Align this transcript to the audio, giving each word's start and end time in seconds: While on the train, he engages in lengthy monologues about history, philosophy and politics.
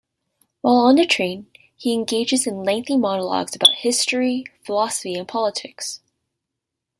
While 0.61 0.77
on 0.77 0.95
the 0.95 1.05
train, 1.05 1.45
he 1.75 1.93
engages 1.93 2.47
in 2.47 2.63
lengthy 2.63 2.97
monologues 2.97 3.55
about 3.55 3.75
history, 3.75 4.45
philosophy 4.63 5.13
and 5.13 5.27
politics. 5.27 5.99